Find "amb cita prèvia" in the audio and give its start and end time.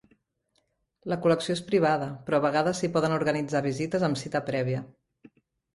4.11-4.83